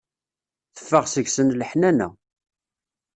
[0.75, 2.07] Teffeɣ seg-sen leḥnana.